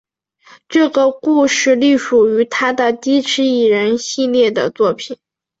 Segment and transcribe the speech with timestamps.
[0.67, 5.19] 这个故事隶属于他的机器人系列的作品。